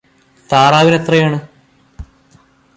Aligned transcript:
താറാവിനെത്രയാണ്? 0.49 1.39